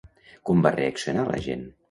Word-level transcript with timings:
Com 0.49 0.63
va 0.67 0.71
reaccionar 0.77 1.27
l'agent? 1.29 1.65